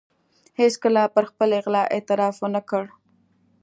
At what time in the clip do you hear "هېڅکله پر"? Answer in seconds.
0.59-1.23